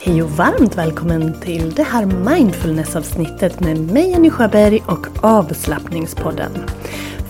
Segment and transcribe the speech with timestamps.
[0.00, 6.52] Hej och varmt välkommen till det här mindfulness-avsnittet med mig Jenny Sjöberg och avslappningspodden.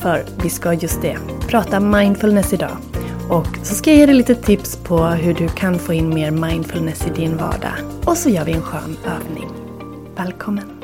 [0.01, 2.77] För vi ska just det, prata mindfulness idag.
[3.31, 6.31] Och så ska jag ge dig lite tips på hur du kan få in mer
[6.31, 7.75] mindfulness i din vardag.
[8.07, 9.49] Och så gör vi en skön övning.
[10.17, 10.83] Välkommen!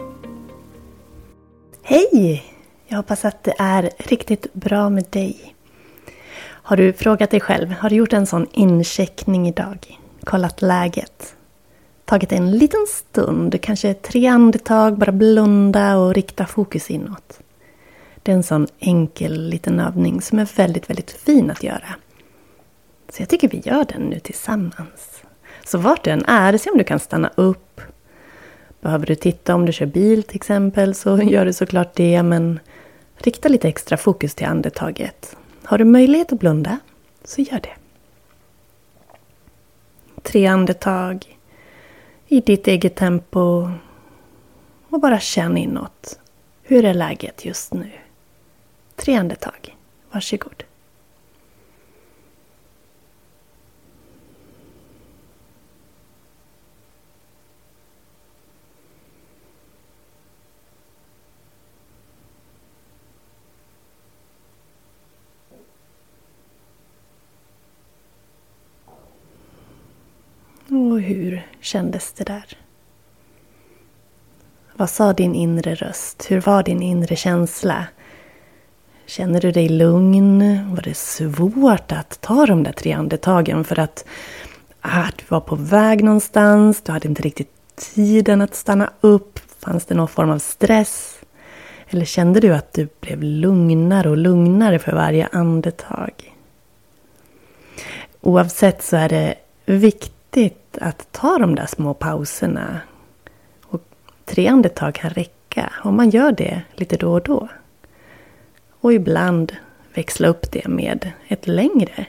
[1.82, 2.44] Hej!
[2.86, 5.55] Jag hoppas att det är riktigt bra med dig.
[6.46, 9.98] Har du frågat dig själv, har du gjort en sån incheckning idag?
[10.24, 11.33] Kollat läget?
[12.05, 17.40] Tagit en liten stund, kanske tre andetag, bara blunda och rikta fokus inåt.
[18.23, 21.95] Det är en sån enkel liten övning som är väldigt, väldigt fin att göra.
[23.08, 25.23] Så jag tycker vi gör den nu tillsammans.
[25.67, 27.80] Så vart du än är, se om du kan stanna upp.
[28.80, 32.61] Behöver du titta om du kör bil till exempel så gör du såklart det, men
[33.17, 35.36] rikta lite extra fokus till andetaget.
[35.64, 36.78] Har du möjlighet att blunda,
[37.24, 37.74] så gör det.
[40.23, 41.33] Tre andetag
[42.34, 43.70] i ditt eget tempo
[44.89, 46.18] och bara känn inåt.
[46.62, 47.90] Hur är läget just nu?
[48.96, 49.77] Tre andetag.
[50.11, 50.64] Varsågod.
[70.94, 72.44] Och hur kändes det där?
[74.77, 76.27] Vad sa din inre röst?
[76.28, 77.86] Hur var din inre känsla?
[79.06, 80.40] Känner du dig lugn?
[80.74, 84.04] Var det svårt att ta de där tre andetagen för att
[84.80, 89.40] ah, du var på väg någonstans, du hade inte riktigt tiden att stanna upp?
[89.58, 91.20] Fanns det någon form av stress?
[91.88, 96.34] Eller kände du att du blev lugnare och lugnare för varje andetag?
[98.20, 99.34] Oavsett så är det
[99.66, 102.80] viktigt att ta de där små pauserna.
[103.62, 103.83] Och
[104.24, 107.48] tre andetag kan räcka om man gör det lite då och då.
[108.80, 109.52] Och ibland
[109.95, 112.07] växla upp det med ett längre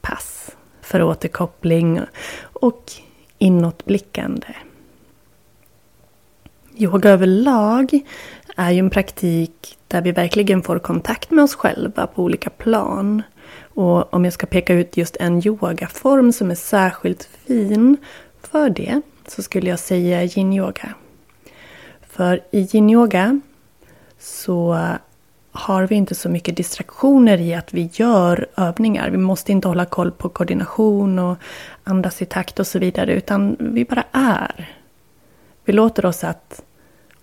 [0.00, 2.00] pass för återkoppling
[2.40, 2.92] och
[3.38, 4.54] inåtblickande.
[6.76, 8.00] Yoga överlag
[8.56, 13.22] är ju en praktik där vi verkligen får kontakt med oss själva på olika plan.
[13.80, 17.96] Och om jag ska peka ut just en yogaform som är särskilt fin
[18.42, 20.94] för det så skulle jag säga yin-yoga.
[22.08, 23.40] För i yin-yoga
[24.18, 24.78] så
[25.52, 29.10] har vi inte så mycket distraktioner i att vi gör övningar.
[29.10, 31.36] Vi måste inte hålla koll på koordination och
[31.84, 34.70] andas i takt och så vidare utan vi bara är.
[35.64, 36.62] Vi låter oss att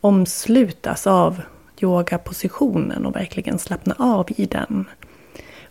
[0.02, 1.42] omslutas av
[1.82, 4.86] yogapositionen och verkligen slappna av i den.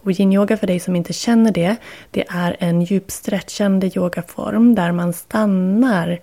[0.07, 1.77] Och yin-yoga för dig som inte känner det,
[2.11, 6.19] det är en djupstretchande yogaform där man stannar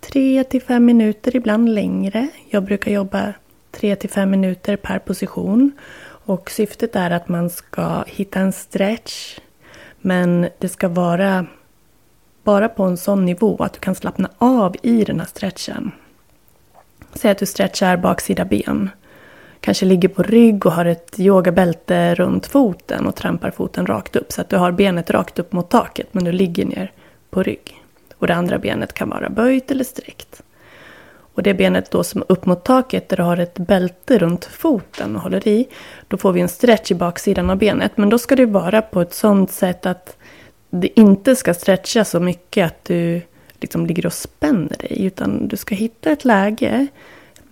[0.00, 2.28] 3 till 5 minuter, ibland längre.
[2.48, 3.32] Jag brukar jobba
[3.70, 5.72] 3 till 5 minuter per position.
[6.00, 9.38] Och syftet är att man ska hitta en stretch.
[10.00, 11.46] Men det ska vara
[12.44, 15.92] bara på en sån nivå att du kan slappna av i den här stretchen.
[17.14, 18.90] Säg att du stretchar baksida ben.
[19.60, 24.32] Kanske ligger på rygg och har ett yogabälte runt foten och trampar foten rakt upp.
[24.32, 26.92] Så att du har benet rakt upp mot taket men du ligger ner
[27.30, 27.82] på rygg.
[28.16, 30.42] Och det andra benet kan vara böjt eller sträckt.
[31.34, 34.44] Och det benet då som är upp mot taket där du har ett bälte runt
[34.44, 35.68] foten och håller i.
[36.08, 37.92] Då får vi en stretch i baksidan av benet.
[37.96, 40.16] Men då ska det vara på ett sånt sätt att
[40.70, 43.22] det inte ska stretcha så mycket att du
[43.60, 45.04] liksom ligger och spänner dig.
[45.04, 46.86] Utan du ska hitta ett läge,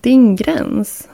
[0.00, 1.08] din gräns,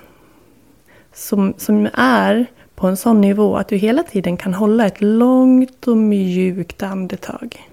[1.12, 5.88] som, som är på en sån nivå att du hela tiden kan hålla ett långt
[5.88, 7.69] och mjukt andetag.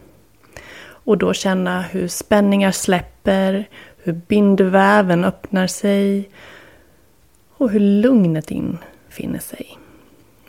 [0.82, 6.30] Och då känna hur spänningar släpper, hur bindväven öppnar sig
[7.58, 9.78] och hur lugnet infinner sig.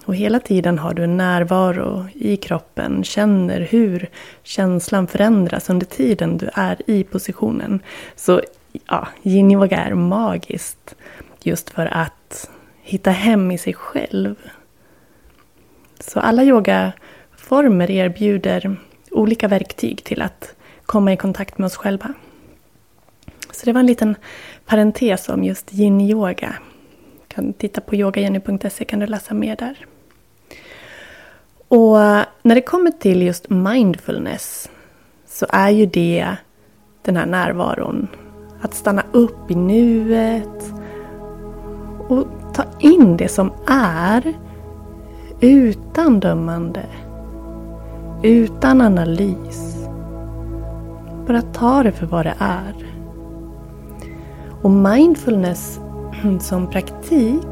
[0.04, 4.08] Och hela tiden har du en närvaro i kroppen, känner hur
[4.43, 7.81] känslan förändras under tiden du är i positionen.
[8.16, 8.40] Så
[8.88, 10.94] ja, yin yoga är magiskt
[11.43, 12.12] just för att
[12.82, 14.35] hitta hem i sig själv.
[16.00, 18.77] Så alla yogaformer erbjuder
[19.11, 20.55] olika verktyg till att
[20.87, 22.15] komma i kontakt med oss själva.
[23.53, 24.17] Så det var en liten
[24.67, 26.55] parentes om just yin-yoga.
[27.29, 29.87] kan titta på yogajenny.se kan du läsa mer där.
[31.69, 31.97] Och
[32.43, 34.71] när det kommer till just mindfulness
[35.27, 36.37] så är ju det
[37.03, 38.09] den här närvaron.
[38.61, 40.73] Att stanna upp i nuet
[42.09, 44.35] och ta in det som är
[45.41, 46.87] utan dömande,
[48.23, 49.87] utan analys.
[51.26, 52.75] Bara ta det för vad det är.
[54.62, 55.81] Och mindfulness
[56.41, 57.47] som praktik,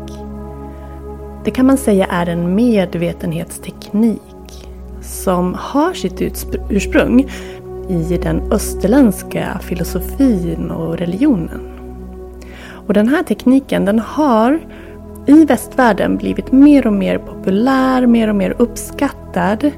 [1.45, 4.69] det kan man säga är en medvetenhetsteknik
[5.01, 7.27] som har sitt ursprung
[7.89, 11.79] i den österländska filosofin och religionen.
[12.89, 14.61] Och den här tekniken den har
[15.29, 19.71] i västvärlden blivit mer och mer populär, mer och mer uppskattad.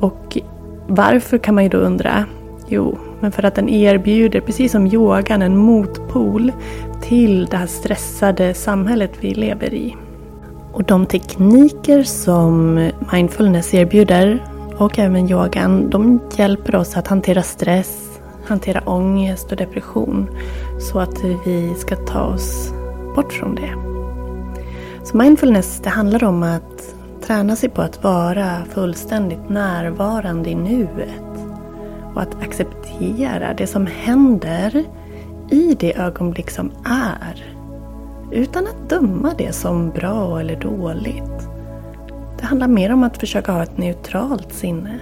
[0.00, 0.38] Och
[0.86, 2.24] varför kan man ju då undra?
[2.68, 6.52] Jo, men för att den erbjuder, precis som yogan, en motpol
[7.02, 9.96] till det här stressade samhället vi lever i.
[10.72, 12.74] Och de tekniker som
[13.12, 14.44] mindfulness erbjuder
[14.76, 20.26] och även yogan, de hjälper oss att hantera stress, hantera ångest och depression
[20.80, 22.72] så att vi ska ta oss
[23.14, 23.95] bort från det.
[25.06, 31.48] Så mindfulness, det handlar om att träna sig på att vara fullständigt närvarande i nuet
[32.14, 34.84] och att acceptera det som händer
[35.50, 37.44] i det ögonblick som är.
[38.30, 41.48] Utan att döma det som bra eller dåligt.
[42.38, 45.00] Det handlar mer om att försöka ha ett neutralt sinne.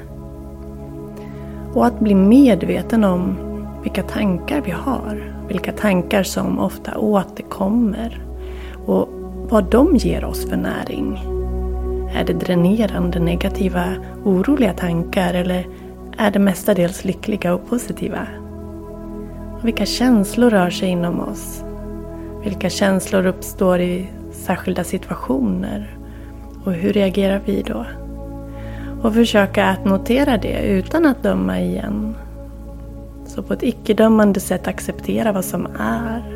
[1.74, 3.36] Och att bli medveten om
[3.82, 5.32] vilka tankar vi har.
[5.48, 8.24] Vilka tankar som ofta återkommer.
[8.86, 9.08] Och
[9.54, 11.18] vad de ger oss för näring.
[12.14, 13.84] Är det dränerande, negativa,
[14.24, 15.66] oroliga tankar eller
[16.18, 18.26] är det mestadels lyckliga och positiva?
[19.54, 21.64] Och vilka känslor rör sig inom oss?
[22.44, 25.98] Vilka känslor uppstår i särskilda situationer?
[26.64, 27.86] Och hur reagerar vi då?
[29.02, 32.14] Och försöka att notera det utan att döma igen.
[33.26, 36.33] Så på ett icke-dömande sätt acceptera vad som är.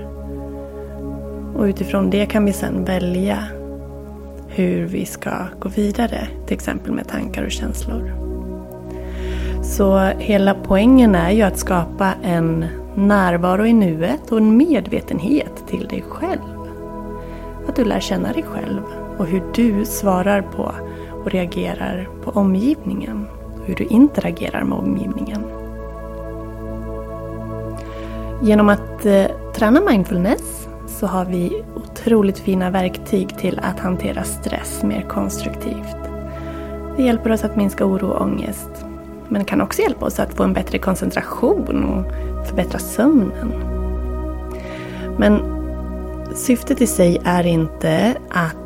[1.58, 3.44] Och utifrån det kan vi sedan välja
[4.48, 8.12] hur vi ska gå vidare, till exempel med tankar och känslor.
[9.62, 15.88] Så hela poängen är ju att skapa en närvaro i nuet och en medvetenhet till
[15.88, 16.68] dig själv.
[17.68, 18.82] Att du lär känna dig själv
[19.18, 20.72] och hur du svarar på
[21.24, 23.26] och reagerar på omgivningen.
[23.64, 25.44] Hur du interagerar med omgivningen.
[28.42, 30.67] Genom att eh, träna mindfulness
[31.00, 35.96] så har vi otroligt fina verktyg till att hantera stress mer konstruktivt.
[36.96, 38.70] Det hjälper oss att minska oro och ångest
[39.28, 43.52] men kan också hjälpa oss att få en bättre koncentration och förbättra sömnen.
[45.18, 45.40] Men
[46.34, 48.56] syftet i sig är inte att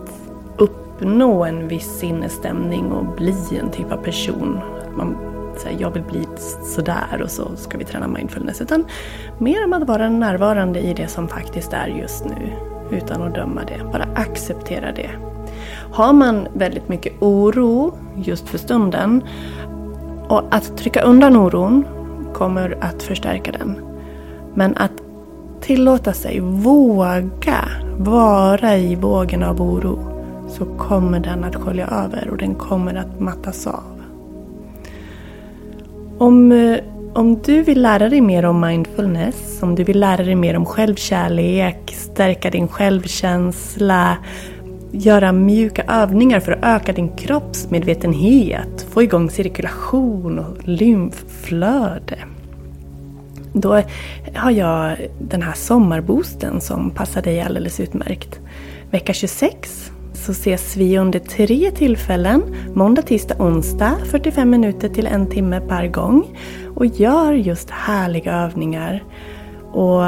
[0.57, 4.61] uppnå en viss sinnesstämning och bli en typ av person.
[4.97, 5.32] Man
[5.79, 6.27] jag vill bli
[6.65, 8.61] sådär och så ska vi träna mindfulness.
[8.61, 8.85] Utan
[9.39, 12.53] mer om att vara närvarande i det som faktiskt är just nu.
[12.91, 15.11] Utan att döma det, bara acceptera det.
[15.93, 19.23] Har man väldigt mycket oro just för stunden
[20.29, 21.85] och att trycka undan oron
[22.35, 23.81] kommer att förstärka den.
[24.55, 24.93] Men att
[25.61, 27.69] tillåta sig våga
[27.99, 29.99] vara i vågen av oro
[30.49, 34.02] så kommer den att skölja över och den kommer att mattas av.
[36.23, 36.79] Om, eh,
[37.13, 40.67] om du vill lära dig mer om mindfulness, om du vill lära dig mer om
[40.67, 44.17] självkärlek, stärka din självkänsla,
[44.93, 52.19] göra mjuka övningar för att öka din kroppsmedvetenhet, få igång cirkulation och lymfflöde.
[53.53, 53.83] Då
[54.35, 58.41] har jag den här sommarboosten som passar dig alldeles utmärkt.
[58.91, 59.92] Vecka 26
[60.23, 62.43] så ses vi under tre tillfällen,
[62.75, 66.39] måndag, tisdag, onsdag, 45 minuter till en timme per gång
[66.77, 69.05] och gör just härliga övningar.
[69.73, 70.03] Och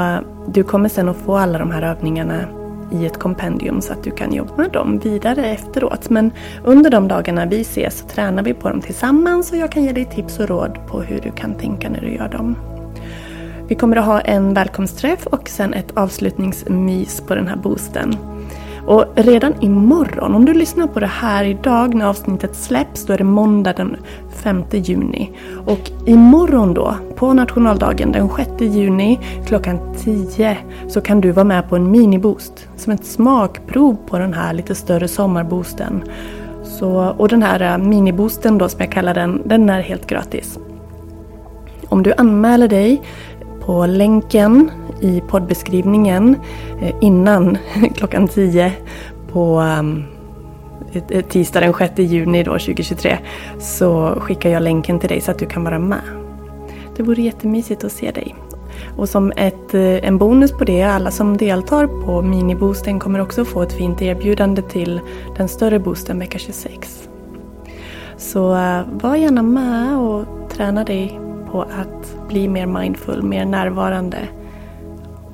[0.53, 2.45] du kommer sen att få alla de här övningarna
[2.91, 6.09] i ett kompendium så att du kan jobba med dem vidare efteråt.
[6.09, 6.31] Men
[6.63, 9.91] under de dagarna vi ses så tränar vi på dem tillsammans och jag kan ge
[9.91, 12.55] dig tips och råd på hur du kan tänka när du gör dem.
[13.67, 18.15] Vi kommer att ha en välkomstträff och sen ett avslutningsmys på den här boosten.
[18.85, 23.17] Och redan imorgon, om du lyssnar på det här idag när avsnittet släpps, då är
[23.17, 23.97] det måndag den
[24.29, 25.31] 5 juni.
[25.65, 31.69] Och imorgon då, på nationaldagen den 6 juni klockan 10 så kan du vara med
[31.69, 32.67] på en miniboost.
[32.75, 36.03] Som ett smakprov på den här lite större sommarboosten.
[36.63, 40.59] Så, och den här äh, miniboosten då som jag kallar den, den är helt gratis.
[41.89, 43.01] Om du anmäler dig
[43.65, 44.71] på länken
[45.05, 46.35] i poddbeskrivningen
[46.81, 47.57] eh, innan
[47.95, 48.71] klockan 10
[49.31, 50.03] på ehm,
[51.29, 53.17] tisdag den 6 juni då, 2023
[53.59, 56.01] så skickar jag länken till dig så att du kan vara med.
[56.95, 58.35] Det vore jättemysigt att se dig.
[58.97, 63.45] Och som ett, eh, en bonus på det, alla som deltar på miniboosten kommer också
[63.45, 65.01] få ett fint erbjudande till
[65.37, 67.09] den större boosten vecka 26.
[68.17, 71.19] Så eh, var gärna med och träna dig
[71.51, 74.17] på att bli mer mindful, mer närvarande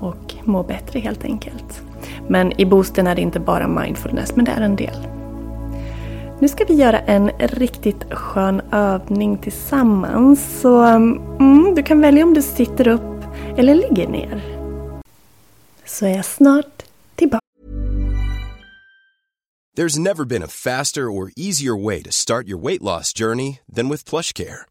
[0.02, 1.82] och må bättre helt enkelt.
[2.28, 5.08] Men i boosten är det inte bara mindfulness, men det är en del.
[6.40, 10.62] Nu ska vi göra en riktigt skön övning tillsammans.
[10.62, 13.24] Så mm, du kan välja om du sitter upp
[13.58, 14.44] eller ligger ner.
[15.86, 16.84] Så är jag snart
[17.16, 17.42] tillbaka.
[19.78, 23.90] There's never been a faster or easier way to start your weight loss journey than
[23.90, 24.71] with plush care.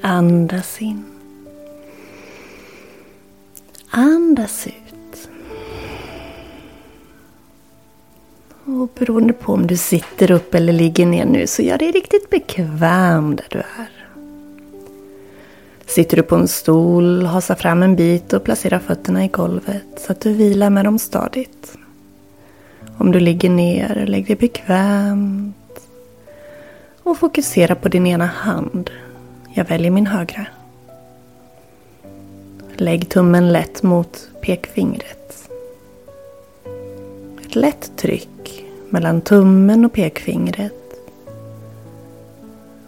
[0.00, 1.04] Andas in.
[3.90, 5.28] Andas ut.
[8.64, 12.30] Och beroende på om du sitter upp eller ligger ner nu så gör dig riktigt
[12.30, 13.90] bekväm där du är.
[15.86, 20.12] Sitter du på en stol, hasa fram en bit och placera fötterna i golvet så
[20.12, 21.76] att du vilar med dem stadigt.
[22.98, 25.56] Om du ligger ner, lägg dig bekvämt.
[27.02, 28.90] Och fokusera på din ena hand
[29.56, 30.46] jag väljer min högra.
[32.74, 35.48] Lägg tummen lätt mot pekfingret.
[37.44, 40.72] Ett lätt tryck mellan tummen och pekfingret.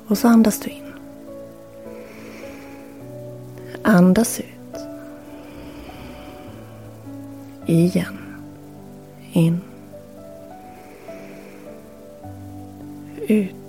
[0.07, 0.93] Och så andas du in.
[3.83, 4.81] Andas ut.
[7.67, 8.19] Igen.
[9.33, 9.61] In.
[13.29, 13.68] Ut.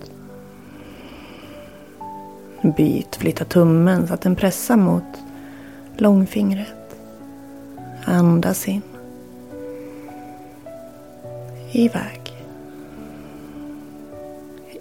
[2.62, 5.04] Byt, flytta tummen så att den pressar mot
[5.98, 6.96] långfingret.
[8.06, 8.82] Andas in.
[11.72, 12.22] Iväg.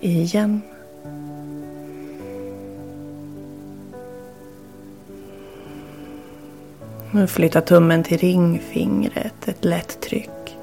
[0.01, 0.63] Igen.
[7.13, 10.57] Nu flytta tummen till ringfingret, ett lätt tryck.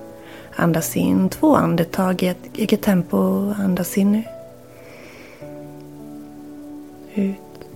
[0.55, 3.53] Andas in två andetag i ett eget tempo.
[3.57, 4.23] Andas in nu
[7.15, 7.69] ut.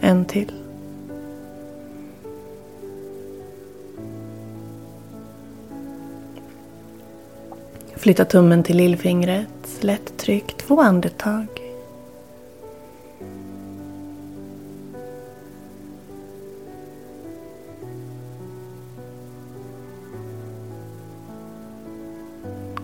[0.00, 0.52] En till.
[7.96, 9.48] Flytta tummen till lillfingret.
[9.80, 11.46] Lätt tryck två andetag.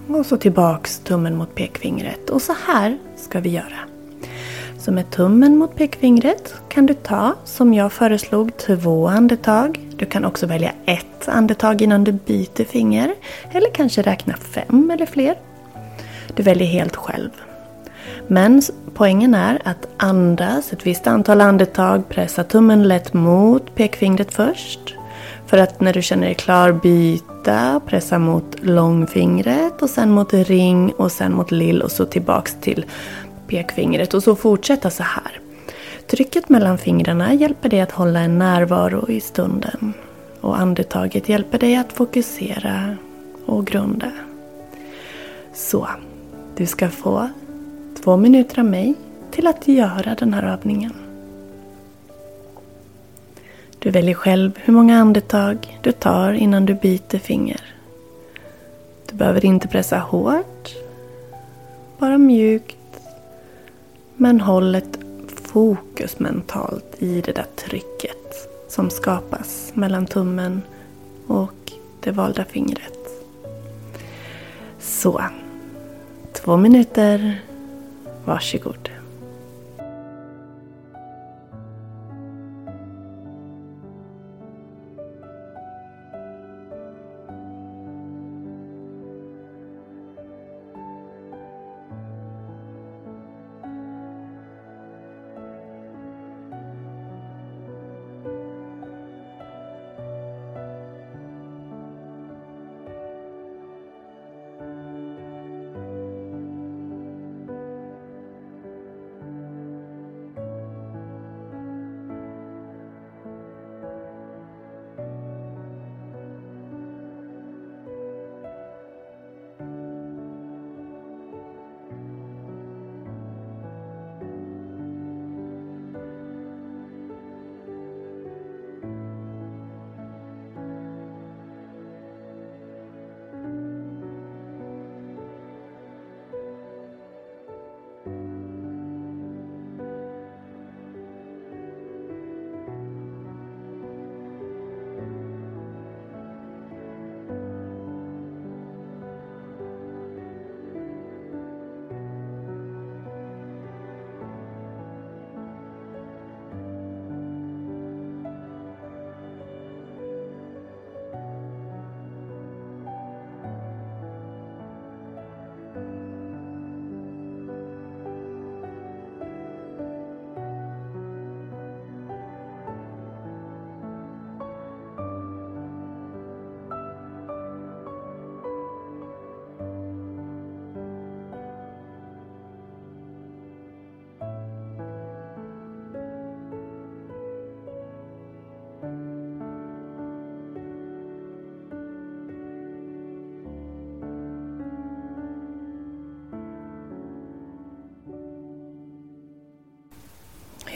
[0.08, 2.30] Och så tillbaks tummen mot pekfingret.
[2.30, 3.78] Och så här ska vi göra.
[4.78, 9.80] Så med tummen mot pekfingret kan du ta, som jag föreslog, två andetag.
[9.96, 13.14] Du kan också välja ett andetag innan du byter finger.
[13.52, 15.38] Eller kanske räkna fem eller fler.
[16.34, 17.30] Du väljer helt själv.
[18.28, 18.62] Men
[18.94, 24.94] poängen är att andas ett visst antal andetag, pressa tummen lätt mot pekfingret först.
[25.46, 30.32] För att när du känner dig klar byt byta, pressa mot långfingret och sen mot
[30.32, 32.84] ring och sen mot lill och så tillbaks till
[33.46, 35.40] pekfingret och så fortsätta så här.
[36.06, 39.94] Trycket mellan fingrarna hjälper dig att hålla en närvaro i stunden.
[40.40, 42.96] Och andetaget hjälper dig att fokusera
[43.46, 44.10] och grunda.
[45.54, 45.88] Så,
[46.56, 47.28] du ska få
[48.02, 48.94] två minuter av mig
[49.30, 51.03] till att göra den här övningen.
[53.84, 57.60] Du väljer själv hur många andetag du tar innan du byter finger.
[59.10, 60.74] Du behöver inte pressa hårt,
[61.98, 62.76] bara mjukt.
[64.16, 64.98] Men håll ett
[65.42, 70.62] fokus mentalt i det där trycket som skapas mellan tummen
[71.26, 72.98] och det valda fingret.
[74.80, 75.22] Så,
[76.32, 77.40] två minuter
[78.24, 78.93] Varsågod.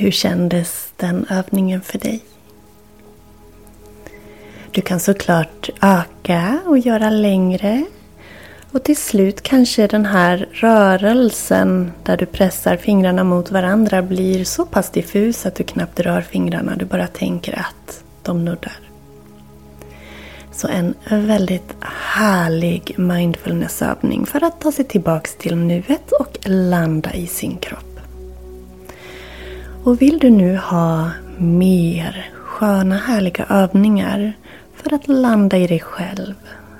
[0.00, 2.20] Hur kändes den övningen för dig?
[4.70, 7.84] Du kan såklart öka och göra längre.
[8.72, 14.66] Och till slut kanske den här rörelsen där du pressar fingrarna mot varandra blir så
[14.66, 16.76] pass diffus att du knappt rör fingrarna.
[16.76, 18.80] Du bara tänker att de nuddar.
[20.52, 21.74] Så en väldigt
[22.14, 27.87] härlig mindfulnessövning för att ta sig tillbaks till nuet och landa i sin kropp.
[29.88, 34.32] Och vill du nu ha mer sköna härliga övningar
[34.74, 36.34] för att landa i dig själv,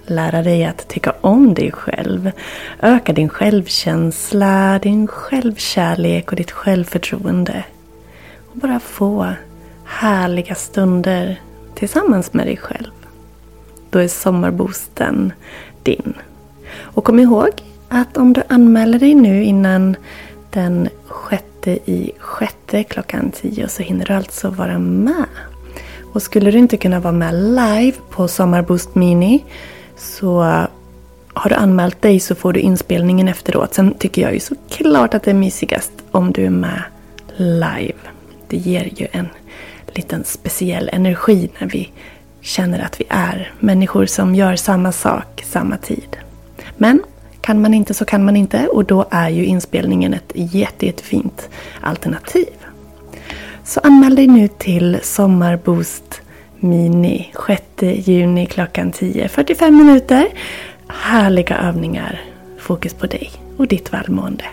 [0.06, 2.30] lära dig att tycka om dig själv,
[2.80, 7.64] öka din självkänsla, din självkärlek och ditt självförtroende.
[8.52, 9.32] Och bara få
[9.84, 11.40] härliga stunder
[11.74, 12.92] tillsammans med dig själv.
[13.90, 15.32] Då är sommarboosten
[15.82, 16.14] din.
[16.78, 17.50] Och kom ihåg
[17.88, 19.96] att om du anmäler dig nu innan
[20.50, 20.88] den
[21.58, 25.26] sjätte i sjätte klockan tio så hinner du alltså vara med.
[26.12, 29.44] Och skulle du inte kunna vara med live på Sommarboost Mini
[29.96, 30.40] så
[31.34, 33.74] har du anmält dig så får du inspelningen efteråt.
[33.74, 36.82] Sen tycker jag ju såklart att det är mysigast om du är med
[37.36, 37.98] live.
[38.48, 39.28] Det ger ju en
[39.94, 41.90] liten speciell energi när vi
[42.40, 46.16] känner att vi är människor som gör samma sak samma tid.
[46.76, 47.02] Men
[47.48, 51.48] kan man inte så kan man inte och då är ju inspelningen ett jätte, jättefint
[51.80, 52.48] alternativ.
[53.64, 56.20] Så anmäl dig nu till Sommarboost
[56.56, 57.62] Mini 6
[58.08, 59.28] juni klockan 10.
[59.28, 60.28] 45 minuter.
[60.88, 62.20] Härliga övningar.
[62.58, 64.44] Fokus på dig och ditt välmående.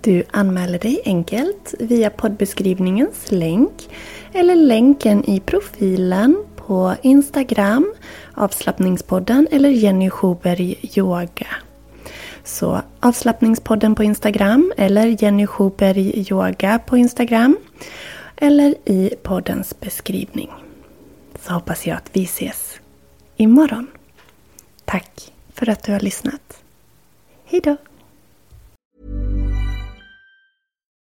[0.00, 3.88] Du anmäler dig enkelt via poddbeskrivningens länk
[4.32, 7.94] eller länken i profilen på Instagram,
[8.34, 11.46] avslappningspodden eller Jenny Schuberg Yoga.
[12.44, 17.56] Så avslappningspodden på Instagram eller Jenny Schuberg Yoga på Instagram
[18.36, 20.50] eller i poddens beskrivning.
[21.40, 22.80] Så hoppas jag att vi ses
[23.36, 23.86] imorgon.
[24.84, 26.62] Tack för att du har lyssnat.
[27.44, 27.76] Hejdå!